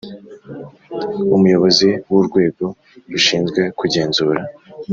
Umuyobozi 1.35 1.89
w 2.11 2.13
urwego 2.19 2.65
rushinzwe 3.11 3.61
kugenzura 3.79 4.41